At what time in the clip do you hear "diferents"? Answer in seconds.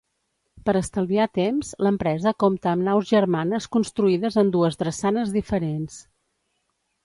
5.41-6.03